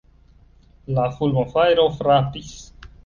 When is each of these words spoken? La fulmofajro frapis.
La 0.99 1.05
fulmofajro 1.19 1.85
frapis. 1.99 2.57